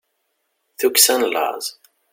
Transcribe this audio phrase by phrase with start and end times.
[0.79, 1.65] tukksa n laẓ